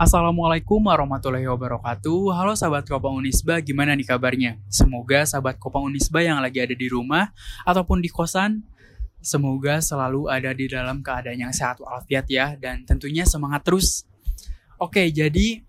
[0.00, 2.32] Assalamualaikum warahmatullahi wabarakatuh.
[2.32, 4.56] Halo sahabat Kopang Unisba, gimana nih kabarnya?
[4.72, 7.28] Semoga sahabat Kopang Unisba yang lagi ada di rumah
[7.68, 8.64] ataupun di kosan,
[9.20, 14.08] semoga selalu ada di dalam keadaan yang sehat walafiat ya, dan tentunya semangat terus.
[14.80, 15.60] Oke, jadi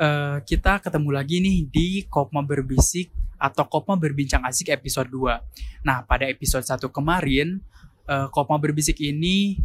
[0.00, 5.84] uh, kita ketemu lagi nih di Kopma Berbisik atau Kopma Berbincang Asik episode 2.
[5.84, 7.60] Nah, pada episode 1 kemarin,
[8.08, 9.60] uh, Kopma Berbisik ini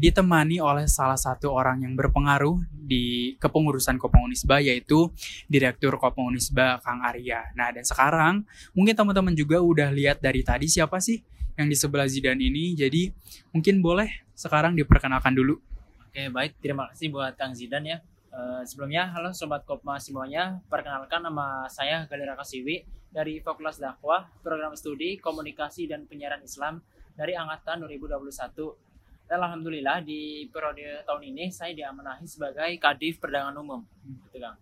[0.00, 5.12] ditemani oleh salah satu orang yang berpengaruh di kepengurusan Kopong Unisba yaitu
[5.44, 7.52] Direktur Kopong Unisba Kang Arya.
[7.52, 11.20] Nah dan sekarang mungkin teman-teman juga udah lihat dari tadi siapa sih
[11.60, 12.72] yang di sebelah Zidan ini.
[12.72, 13.12] Jadi
[13.52, 15.60] mungkin boleh sekarang diperkenalkan dulu.
[16.00, 18.00] Oke baik terima kasih buat Kang Zidan ya.
[18.32, 20.64] Uh, sebelumnya halo sobat Kopma semuanya.
[20.72, 26.80] Perkenalkan nama saya Galera Kasiwi dari Fakultas Dakwah Program Studi Komunikasi dan Penyiaran Islam
[27.12, 28.89] dari angkatan 2021
[29.30, 33.86] dan alhamdulillah di periode tahun ini saya diamanahi sebagai Kadif Perdagangan Umum
[34.26, 34.58] gitu Kang.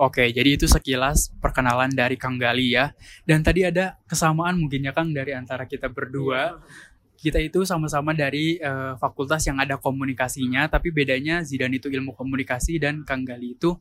[0.00, 2.96] Oke, jadi itu sekilas perkenalan dari Kang Gali ya.
[3.28, 6.56] Dan tadi ada kesamaan mungkin ya Kang dari antara kita berdua.
[6.56, 6.90] Iya.
[7.22, 12.80] Kita itu sama-sama dari uh, fakultas yang ada komunikasinya, tapi bedanya Zidan itu ilmu komunikasi
[12.80, 13.76] dan Kang Gali itu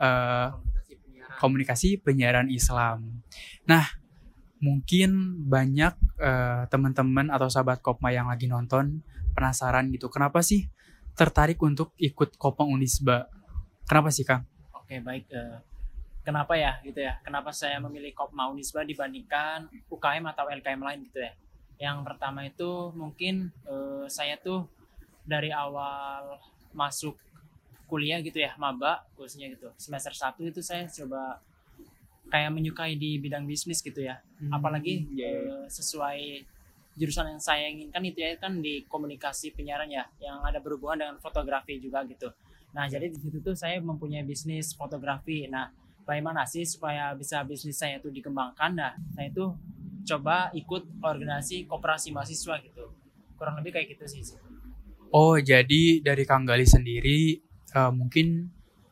[0.00, 1.36] uh, komunikasi, penyiaran.
[1.36, 2.98] komunikasi penyiaran Islam.
[3.68, 3.84] Nah,
[4.64, 10.10] mungkin banyak uh, teman-teman atau sahabat Kopma yang lagi nonton penasaran gitu.
[10.10, 10.68] Kenapa sih
[11.14, 13.26] tertarik untuk ikut Kopang Unisba?
[13.86, 14.46] Kenapa sih Kang?
[14.76, 15.58] Oke baik uh,
[16.24, 17.18] kenapa ya gitu ya?
[17.24, 21.32] Kenapa saya memilih Kopma Unisba dibandingkan UKM atau LKM lain gitu ya?
[21.80, 24.68] Yang pertama itu mungkin uh, saya tuh
[25.24, 26.38] dari awal
[26.76, 27.16] masuk
[27.90, 29.72] kuliah gitu ya maba khususnya gitu.
[29.74, 31.42] Semester 1 itu saya coba
[32.30, 34.22] kayak menyukai di bidang bisnis gitu ya.
[34.38, 35.66] Hmm, apalagi yeah.
[35.66, 36.46] uh, sesuai
[36.98, 41.16] jurusan yang saya inginkan itu ya kan di komunikasi penyiaran ya yang ada berhubungan dengan
[41.22, 42.30] fotografi juga gitu.
[42.74, 45.46] Nah jadi di situ tuh saya mempunyai bisnis fotografi.
[45.46, 45.70] Nah
[46.02, 48.70] bagaimana sih supaya bisa bisnis saya itu dikembangkan?
[48.74, 49.54] Nah saya itu
[50.06, 52.90] coba ikut organisasi koperasi mahasiswa gitu.
[53.38, 54.22] Kurang lebih kayak gitu sih
[55.10, 57.42] oh jadi dari Kang Gali sendiri
[57.74, 58.50] uh, mungkin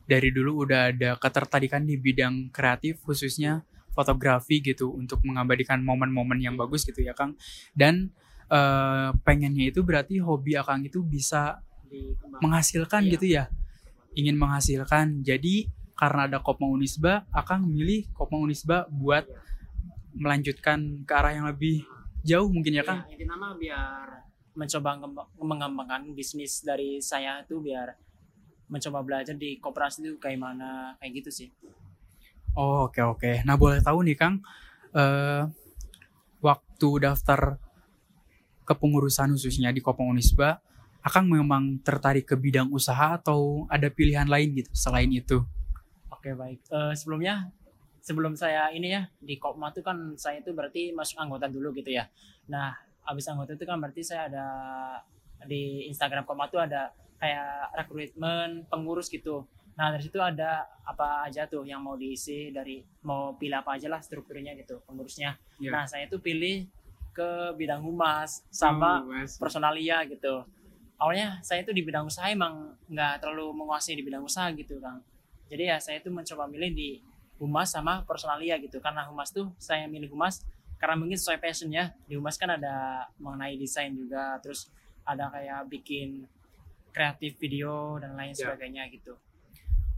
[0.09, 3.63] dari dulu udah ada ketertarikan di bidang kreatif khususnya
[3.99, 7.35] fotografi gitu untuk mengabadikan momen-momen yang bagus gitu ya Kang.
[7.75, 8.15] Dan
[8.47, 11.59] uh, pengennya itu berarti hobi Akang itu bisa
[12.39, 13.11] menghasilkan iya.
[13.11, 13.43] gitu ya.
[14.15, 15.19] Ingin menghasilkan.
[15.19, 15.67] Jadi
[15.99, 19.27] karena ada Kopma Unisba, Akang milih Kopma Unisba buat
[20.15, 21.83] melanjutkan ke arah yang lebih
[22.23, 23.03] jauh mungkin ya Kang.
[23.11, 24.23] Ya, nama biar
[24.55, 24.95] mencoba
[25.39, 27.95] mengembangkan bisnis dari saya itu biar
[28.69, 31.49] mencoba belajar di koperasi itu kayak mana kayak gitu sih.
[32.57, 33.31] Oh, oke oke.
[33.45, 34.41] Nah, boleh tahu nih Kang,
[34.95, 35.49] uh,
[36.39, 37.59] waktu daftar
[38.65, 40.61] kepengurusan khususnya di Kopong Unisba,
[40.99, 45.39] Akang memang tertarik ke bidang usaha atau ada pilihan lain gitu selain itu?
[46.11, 46.59] Oke, baik.
[46.67, 47.47] Uh, sebelumnya
[48.03, 51.95] sebelum saya ini ya di Kopma itu kan saya itu berarti masuk anggota dulu gitu
[51.95, 52.11] ya.
[52.51, 52.75] Nah,
[53.07, 54.47] habis anggota itu kan berarti saya ada
[55.47, 59.47] di Instagram Kopma itu ada kayak rekrutmen pengurus gitu.
[59.79, 63.87] Nah dari situ ada apa aja tuh yang mau diisi dari mau pilih apa aja
[63.87, 65.39] lah strukturnya gitu pengurusnya.
[65.55, 65.71] Yeah.
[65.71, 66.67] Nah saya itu pilih
[67.15, 70.43] ke bidang humas sama oh, personalia gitu.
[70.99, 74.99] Awalnya saya itu di bidang usaha emang nggak terlalu menguasai di bidang usaha gitu kang.
[75.47, 76.99] Jadi ya saya itu mencoba milih di
[77.39, 78.83] humas sama personalia gitu.
[78.83, 80.43] Karena humas tuh saya milih humas
[80.75, 81.95] karena mungkin sesuai passionnya.
[82.03, 84.67] Di humas kan ada mengenai desain juga, terus
[85.07, 86.27] ada kayak bikin
[86.91, 88.43] kreatif video dan lain yeah.
[88.43, 89.15] sebagainya gitu.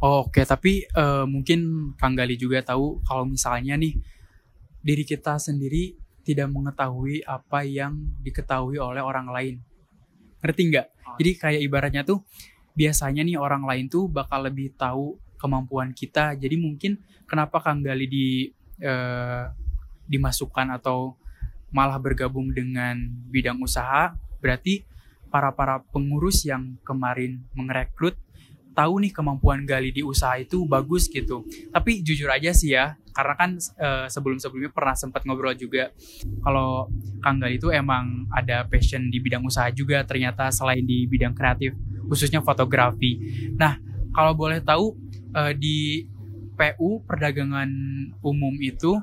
[0.02, 0.46] Oh, Oke, okay.
[0.50, 3.94] tapi uh, mungkin Kang Gali juga tahu kalau misalnya nih
[4.82, 5.94] diri kita sendiri
[6.26, 9.56] tidak mengetahui apa yang diketahui oleh orang lain.
[10.42, 10.88] Ngerti nggak?
[11.06, 11.16] Oh.
[11.22, 12.26] Jadi kayak ibaratnya tuh
[12.74, 16.34] biasanya nih orang lain tuh bakal lebih tahu kemampuan kita.
[16.34, 16.98] Jadi mungkin
[17.30, 18.50] kenapa Kang Gali di
[18.82, 19.54] uh,
[20.10, 21.14] dimasukkan atau
[21.70, 22.98] malah bergabung dengan
[23.30, 24.82] bidang usaha, berarti
[25.30, 28.18] para para pengurus yang kemarin merekrut
[28.72, 31.44] tahu nih kemampuan Gali di usaha itu bagus gitu.
[31.72, 35.92] Tapi jujur aja sih ya, karena kan uh, sebelum-sebelumnya pernah sempat ngobrol juga
[36.44, 36.88] kalau
[37.20, 41.76] Kang Gali itu emang ada passion di bidang usaha juga ternyata selain di bidang kreatif,
[42.08, 43.20] khususnya fotografi.
[43.60, 43.78] Nah,
[44.16, 44.96] kalau boleh tahu
[45.36, 46.08] uh, di
[46.56, 47.70] PU perdagangan
[48.22, 49.00] umum itu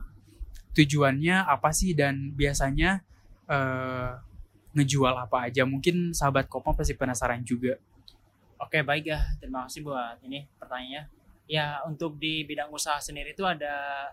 [0.76, 3.02] tujuannya apa sih dan biasanya
[3.50, 4.14] uh,
[4.76, 5.66] ngejual apa aja?
[5.66, 7.80] Mungkin sahabat Kopo pasti penasaran juga.
[8.58, 11.02] Oke baik ya, terima kasih buat ini pertanyaannya.
[11.46, 14.10] Ya untuk di bidang usaha sendiri itu ada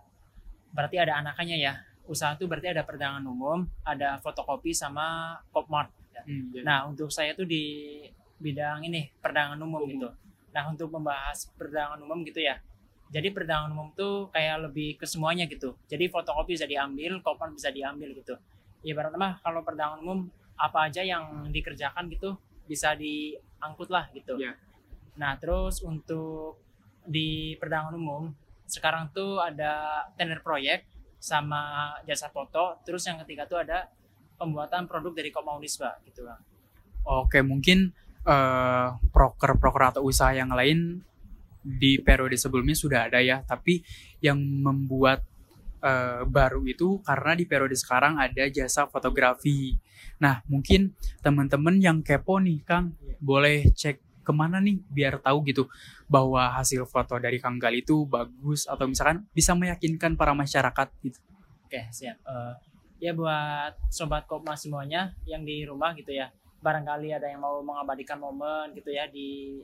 [0.69, 1.73] berarti ada anakannya ya.
[2.05, 5.89] Usaha itu berarti ada perdagangan umum, ada fotokopi sama popmart.
[6.13, 6.21] Ya.
[6.21, 7.97] Hmm, Nah untuk saya tuh di
[8.37, 9.89] bidang ini perdagangan umum, umum.
[9.89, 10.09] gitu.
[10.53, 12.61] Nah untuk membahas perdagangan umum gitu ya.
[13.09, 15.73] Jadi perdagangan umum tuh kayak lebih ke semuanya gitu.
[15.89, 18.37] Jadi fotokopi bisa diambil, kopan bisa diambil gitu.
[18.85, 22.37] Ibaratnya mah kalau perdagangan umum apa aja yang dikerjakan gitu
[22.69, 22.93] bisa
[23.65, 24.37] diangkut lah gitu.
[24.37, 24.53] Iya.
[25.17, 26.61] Nah terus untuk
[27.01, 28.29] di perdagangan umum
[28.69, 30.85] sekarang tuh ada tender proyek
[31.17, 32.77] sama jasa foto.
[32.85, 33.89] Terus yang ketiga tuh ada
[34.37, 36.41] pembuatan produk dari Komaunisba gitu bang.
[37.05, 37.89] Oke, mungkin
[38.25, 41.01] eh, proker-proker atau usaha yang lain
[41.65, 43.81] di periode sebelumnya sudah ada ya, tapi
[44.21, 45.25] yang membuat
[45.85, 49.77] eh, baru itu karena di periode sekarang ada jasa fotografi.
[50.17, 55.69] Nah, mungkin teman-teman yang kepo nih, Kang, boleh cek ke mana nih biar tahu gitu
[56.09, 61.21] bahwa hasil foto dari Kang Gal itu bagus atau misalkan bisa meyakinkan para masyarakat gitu.
[61.69, 62.17] Oke siap.
[62.25, 62.53] Eh,
[63.05, 66.33] ya buat sobat Kopma semuanya yang di rumah gitu ya.
[66.65, 69.61] Barangkali ada yang mau mengabadikan momen gitu ya di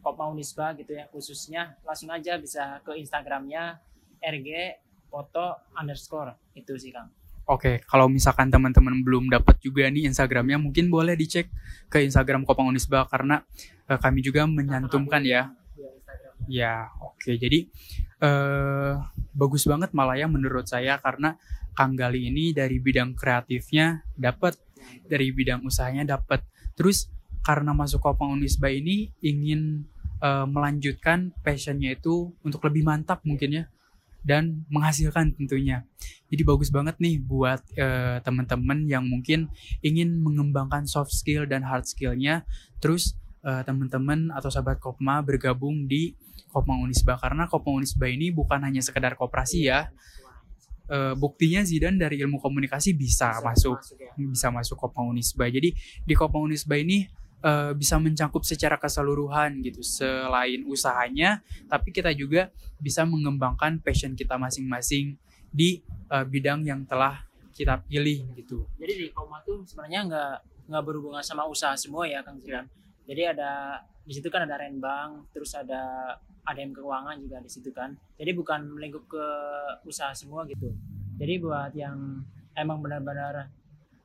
[0.00, 3.82] Kopma Unisba gitu ya khususnya langsung aja bisa ke Instagramnya
[4.22, 4.48] rg
[5.10, 7.10] foto underscore itu sih Kang.
[7.50, 11.50] Oke, kalau misalkan teman-teman belum dapat juga nih Instagramnya, mungkin boleh dicek
[11.90, 13.42] ke Instagram Kopang Unisba karena
[13.90, 15.50] eh, kami juga menyantumkan ya.
[15.74, 16.46] Ya, Instagramnya.
[16.46, 17.34] Ya, oke.
[17.34, 17.66] Jadi
[18.22, 18.92] eh
[19.34, 21.34] bagus banget malah ya menurut saya karena
[21.74, 24.54] Kang Gali ini dari bidang kreatifnya dapat,
[25.10, 26.46] dari bidang usahanya dapat.
[26.78, 27.10] Terus
[27.42, 29.90] karena masuk Kopang Unisba ini ingin
[30.22, 33.64] eh, melanjutkan passionnya itu untuk lebih mantap mungkin ya
[34.20, 35.84] dan menghasilkan tentunya.
[36.30, 39.50] Jadi bagus banget nih buat eh, teman-teman yang mungkin
[39.82, 42.44] ingin mengembangkan soft skill dan hard skillnya.
[42.78, 46.14] Terus eh, teman-teman atau sahabat Kopma bergabung di
[46.50, 49.90] Kopma Unisba karena Kopma Unisba ini bukan hanya sekedar koperasi ya.
[50.90, 54.10] Eh, buktinya Zidan dari ilmu komunikasi bisa, masuk ya.
[54.18, 55.46] bisa masuk Kopma Unisba.
[55.46, 55.70] Jadi
[56.02, 57.06] di Kopma Unisba ini
[57.44, 64.40] eh, bisa mencakup secara keseluruhan gitu selain usahanya tapi kita juga bisa mengembangkan passion kita
[64.40, 65.16] masing-masing
[65.50, 65.82] di
[66.12, 68.64] eh, bidang yang telah kita pilih gitu.
[68.80, 70.34] Jadi di Koma tuh sebenarnya nggak
[70.72, 72.64] nggak berhubungan sama usaha semua ya Kang Zidan.
[73.04, 76.14] Jadi ada di situ kan ada renbang, terus ada
[76.46, 77.92] ADM keuangan juga di situ kan.
[78.16, 79.26] Jadi bukan melingkup ke
[79.84, 80.72] usaha semua gitu.
[81.20, 82.24] Jadi buat yang
[82.56, 83.52] emang benar-benar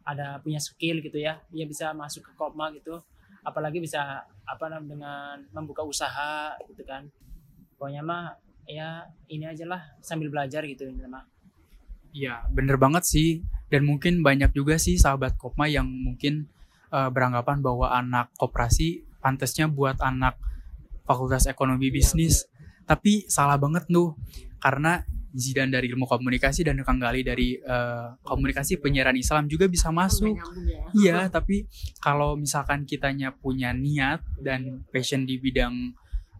[0.05, 2.99] ada punya skill gitu ya, dia bisa masuk ke Kopma gitu.
[3.45, 7.05] Apalagi bisa apa namanya dengan membuka usaha gitu kan.
[7.77, 11.23] Pokoknya mah ya ini aja lah sambil belajar gitu ini mah.
[12.15, 13.45] Iya, bener banget sih.
[13.69, 16.49] Dan mungkin banyak juga sih sahabat Kopma yang mungkin
[16.89, 20.39] eh, beranggapan bahwa anak koperasi pantasnya buat anak
[21.05, 22.49] fakultas ekonomi bisnis.
[22.89, 24.17] Tapi salah banget tuh.
[24.57, 29.91] Karena Zidan dari ilmu komunikasi dan Kang Gali dari eh, komunikasi penyiaran Islam juga bisa
[29.91, 30.39] masuk.
[30.95, 31.67] Iya, tapi
[31.99, 35.91] kalau misalkan kitanya punya niat dan passion di bidang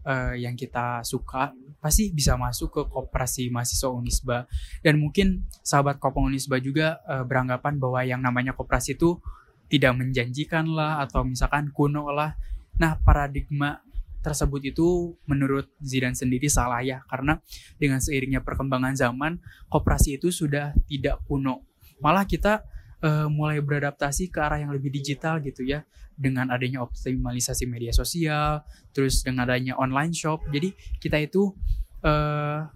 [0.02, 4.38] eh, yang kita suka, pasti bisa masuk ke koperasi mahasiswa Unisba.
[4.80, 9.20] Dan mungkin sahabat Kopong Unisba juga eh, beranggapan bahwa yang namanya koperasi itu
[9.66, 12.38] tidak menjanjikan lah atau misalkan kuno lah.
[12.76, 13.85] Nah, paradigma
[14.26, 17.38] tersebut itu menurut Zidan sendiri salah ya karena
[17.78, 19.38] dengan seiringnya perkembangan zaman
[19.70, 21.62] koperasi itu sudah tidak kuno.
[22.02, 22.66] Malah kita
[23.06, 25.86] eh, mulai beradaptasi ke arah yang lebih digital gitu ya
[26.18, 30.42] dengan adanya optimalisasi media sosial, terus dengan adanya online shop.
[30.50, 31.54] Jadi kita itu
[32.02, 32.66] eh,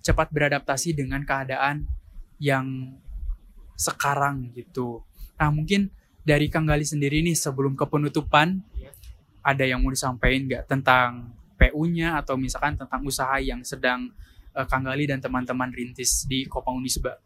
[0.00, 1.84] cepat beradaptasi dengan keadaan
[2.40, 2.96] yang
[3.76, 5.04] sekarang gitu.
[5.36, 5.92] Nah mungkin
[6.24, 8.64] dari Kang Gali sendiri nih sebelum ke penutupan
[9.42, 14.10] ada yang mau disampaikan nggak tentang PU-nya atau misalkan tentang usaha yang sedang
[14.54, 17.18] eh, Kang Gali dan teman-teman rintis di Kopang Unisba?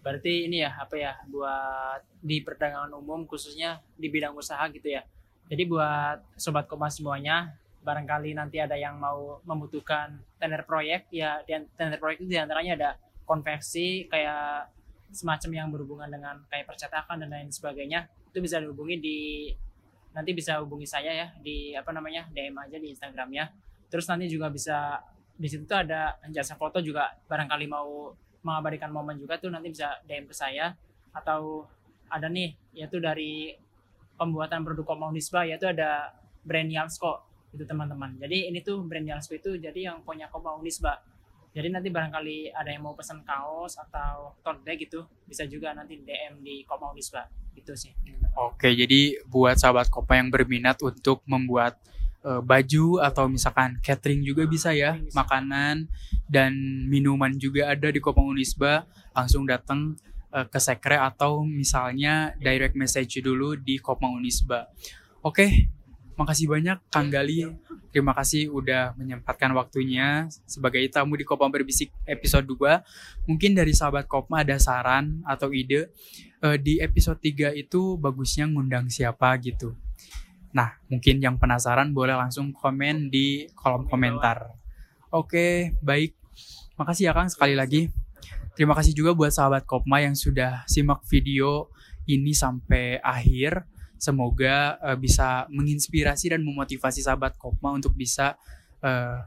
[0.00, 5.04] berarti ini ya apa ya buat di perdagangan umum khususnya di bidang usaha gitu ya
[5.52, 7.52] jadi buat sobat koma semuanya
[7.84, 11.44] barangkali nanti ada yang mau membutuhkan tender proyek ya
[11.76, 12.90] tender proyek itu di antaranya ada
[13.28, 14.72] konveksi kayak
[15.12, 19.18] semacam yang berhubungan dengan kayak percetakan dan lain sebagainya itu bisa dihubungi di
[20.10, 23.46] nanti bisa hubungi saya ya di apa namanya DM aja di Instagramnya
[23.86, 24.98] terus nanti juga bisa
[25.40, 28.12] di situ tuh ada jasa foto juga barangkali mau
[28.44, 30.76] mengabadikan momen juga tuh nanti bisa DM ke saya.
[31.16, 31.64] Atau
[32.12, 33.56] ada nih yaitu dari
[34.20, 36.12] pembuatan produk Komaunisba yaitu ada
[36.44, 37.24] brand Yalsko
[37.56, 38.20] itu teman-teman.
[38.20, 41.00] Jadi ini tuh brand Yalsko itu jadi yang punya Komaunisba
[41.50, 45.98] jadi nanti barangkali ada yang mau pesan kaos atau tote bag gitu bisa juga nanti
[45.98, 47.90] DM di Komaunisba gitu sih
[48.38, 51.74] Oke, jadi buat sahabat Kopa yang berminat untuk membuat
[52.22, 55.18] eh, baju atau misalkan catering juga bisa ya, Bisa.
[55.18, 55.90] makanan
[56.30, 56.54] dan
[56.86, 59.98] minuman juga ada di Kopang Unisba, langsung datang
[60.30, 64.70] eh, ke sekre atau misalnya direct message dulu di Kopang Unisba.
[65.26, 65.68] Oke,
[66.20, 67.48] makasih banyak Kang Gali.
[67.88, 72.84] Terima kasih udah menyempatkan waktunya sebagai tamu di Kopma Berbisik episode 2.
[73.24, 75.88] Mungkin dari sahabat Kopma ada saran atau ide
[76.44, 79.72] eh, di episode 3 itu bagusnya ngundang siapa gitu.
[80.52, 84.52] Nah, mungkin yang penasaran boleh langsung komen di kolom komentar.
[85.08, 86.14] Oke, baik.
[86.76, 87.88] Makasih ya Kang sekali lagi.
[88.54, 91.72] Terima kasih juga buat sahabat Kopma yang sudah simak video
[92.04, 93.64] ini sampai akhir.
[94.00, 98.40] Semoga uh, bisa menginspirasi dan memotivasi sahabat Kopma untuk bisa
[98.80, 99.20] uh,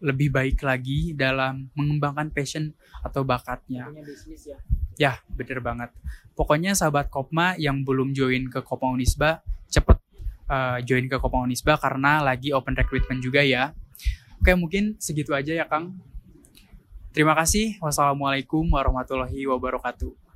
[0.00, 2.72] lebih baik lagi dalam mengembangkan passion
[3.04, 3.92] atau bakatnya.
[3.92, 4.58] Punya bisnis ya.
[4.98, 5.92] Ya, bener banget.
[6.32, 10.00] Pokoknya sahabat Kopma yang belum join ke Kopma Unisba, cepet
[10.48, 13.76] uh, join ke Kopma Unisba karena lagi open recruitment juga ya.
[14.40, 15.98] Oke, mungkin segitu aja ya Kang.
[17.10, 17.76] Terima kasih.
[17.82, 20.27] Wassalamualaikum warahmatullahi wabarakatuh.